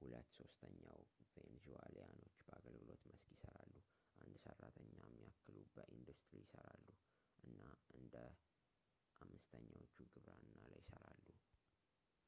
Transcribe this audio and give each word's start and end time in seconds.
ሁለት 0.00 0.26
ሶስተኛው 0.38 1.00
ቬንዙዋሊያኖች 1.34 2.36
በአገልግሎት 2.46 3.02
መስክ 3.12 3.26
ይሠራሉ 3.36 3.74
አንድ 4.24 4.40
አራተኛ 4.54 4.94
የሚያክሉ 5.08 5.56
በኢንዱስትሪ 5.76 6.38
ይሠራሉ 6.44 6.86
እና 7.50 7.60
አንደ 7.98 8.14
አምስተኛዎቹ 9.26 9.96
ግብርና 10.14 10.52
ላይ 10.64 10.78
ይሠራሉ 10.84 11.26